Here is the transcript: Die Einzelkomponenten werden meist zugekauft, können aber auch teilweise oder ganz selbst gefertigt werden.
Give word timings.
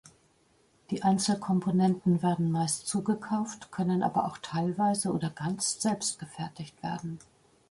Die 0.89 1.03
Einzelkomponenten 1.03 2.23
werden 2.23 2.49
meist 2.51 2.87
zugekauft, 2.87 3.71
können 3.71 4.01
aber 4.01 4.25
auch 4.25 4.39
teilweise 4.39 5.13
oder 5.13 5.29
ganz 5.29 5.79
selbst 5.79 6.17
gefertigt 6.17 6.81
werden. 6.81 7.19